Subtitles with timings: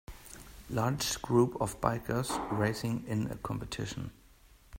[0.67, 4.09] Large group of bikers racing in a competition.